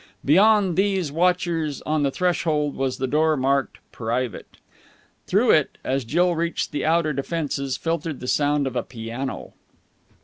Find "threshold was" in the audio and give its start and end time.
2.09-2.97